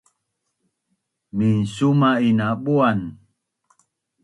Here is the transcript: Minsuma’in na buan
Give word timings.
Minsuma’in 1.37 2.35
na 2.37 2.47
buan 2.63 2.99